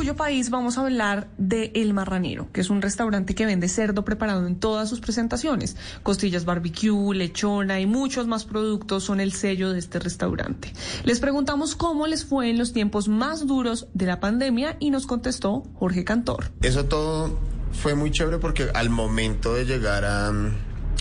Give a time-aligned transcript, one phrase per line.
[0.00, 4.02] Orgullo País vamos a hablar de El Marranero, que es un restaurante que vende cerdo
[4.02, 5.76] preparado en todas sus presentaciones.
[6.02, 10.72] Costillas barbecue, lechona y muchos más productos son el sello de este restaurante.
[11.04, 15.06] Les preguntamos cómo les fue en los tiempos más duros de la pandemia y nos
[15.06, 16.50] contestó Jorge Cantor.
[16.62, 17.38] Eso todo
[17.70, 20.32] fue muy chévere porque al momento de llegar a,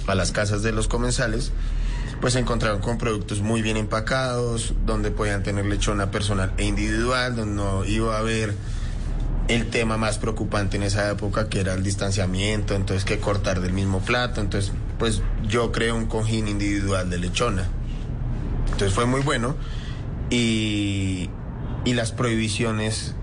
[0.08, 1.54] a las casas de los comensales,
[2.20, 7.38] pues se encontraron con productos muy bien empacados, donde podían tener lechona personal e individual,
[7.38, 8.56] donde no iba a haber
[9.50, 13.74] el tema más preocupante en esa época, que era el distanciamiento, entonces que cortar del
[13.74, 17.68] mismo plato, entonces pues yo creé un cojín individual de lechona.
[18.66, 19.56] Entonces fue muy bueno
[20.30, 21.32] y,
[21.84, 23.16] y las prohibiciones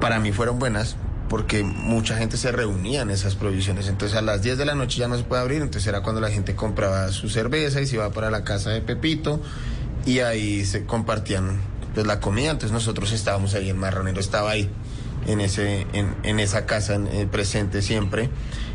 [0.00, 0.96] para mí fueron buenas
[1.28, 3.88] porque mucha gente se reunía en esas provisiones.
[3.88, 6.22] Entonces a las 10 de la noche ya no se puede abrir, entonces era cuando
[6.22, 9.42] la gente compraba su cerveza y se iba para la casa de Pepito
[10.06, 11.60] y ahí se compartían
[11.92, 12.50] pues la comida.
[12.50, 14.70] Entonces nosotros estábamos ahí, el marronero estaba ahí
[15.26, 18.30] en, ese, en, en esa casa eh, presente siempre,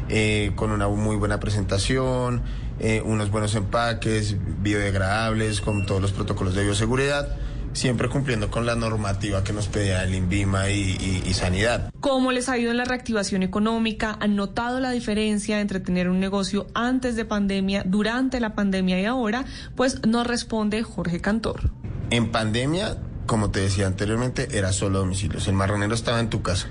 [0.09, 2.41] eh, con una muy buena presentación,
[2.79, 7.37] eh, unos buenos empaques, biodegradables, con todos los protocolos de bioseguridad
[7.73, 11.91] siempre cumpliendo con la normativa que nos pedía el INVIMA y, y, Sanidad.
[11.99, 14.17] ¿Cómo les ha ido en la reactivación económica?
[14.19, 19.05] ¿Han notado la diferencia entre tener un negocio antes de pandemia, durante la pandemia y
[19.05, 19.45] ahora?
[19.75, 21.71] Pues nos responde Jorge Cantor.
[22.09, 22.97] En pandemia,
[23.29, 25.47] como te decía anteriormente, era solo domicilios.
[25.47, 26.67] El marronero estaba en tu casa.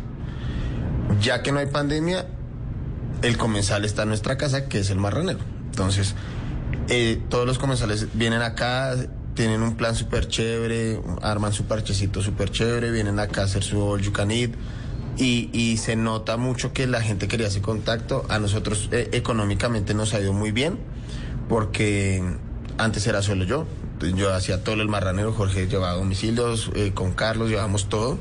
[1.23, 2.27] Ya que no hay pandemia,
[3.23, 5.39] el comensal está en nuestra casa, que es el marronero.
[5.67, 6.17] Entonces,
[6.89, 8.97] eh, todos los comensales vienen acá,
[9.35, 13.81] tienen un plan súper chévere, arman su parchecito súper chévere, vienen acá a hacer su
[13.81, 14.03] all
[15.17, 18.27] y, se nota mucho que la gente quería ese contacto.
[18.29, 20.77] A nosotros eh, económicamente nos ha ido muy bien,
[21.49, 22.21] porque
[22.79, 23.65] antes era solo yo.
[24.15, 28.19] Yo hacía todo el marranero, Jorge llevaba domicilios, eh, con Carlos llevamos todo.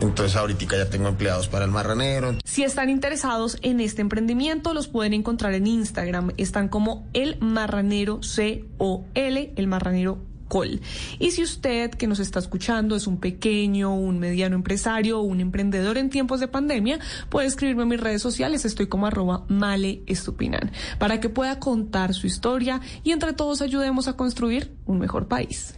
[0.00, 2.36] Entonces ahorita ya tengo empleados para el marranero.
[2.44, 6.32] Si están interesados en este emprendimiento, los pueden encontrar en Instagram.
[6.36, 10.18] Están como el marranero C-O-L, el marranero
[11.18, 15.40] Y si usted que nos está escuchando es un pequeño, un mediano empresario o un
[15.40, 16.98] emprendedor en tiempos de pandemia,
[17.28, 22.14] puede escribirme en mis redes sociales, estoy como arroba male estupinan, para que pueda contar
[22.14, 25.76] su historia y entre todos ayudemos a construir un mejor país.